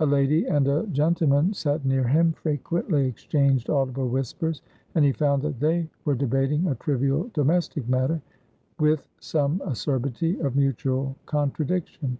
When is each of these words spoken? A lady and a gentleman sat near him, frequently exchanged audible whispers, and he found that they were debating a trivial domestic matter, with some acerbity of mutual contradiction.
A 0.00 0.06
lady 0.06 0.46
and 0.46 0.66
a 0.68 0.86
gentleman 0.86 1.52
sat 1.52 1.84
near 1.84 2.08
him, 2.08 2.32
frequently 2.32 3.06
exchanged 3.06 3.68
audible 3.68 4.08
whispers, 4.08 4.62
and 4.94 5.04
he 5.04 5.12
found 5.12 5.42
that 5.42 5.60
they 5.60 5.86
were 6.06 6.14
debating 6.14 6.66
a 6.66 6.74
trivial 6.76 7.30
domestic 7.34 7.86
matter, 7.86 8.22
with 8.80 9.06
some 9.20 9.60
acerbity 9.66 10.40
of 10.40 10.56
mutual 10.56 11.14
contradiction. 11.26 12.16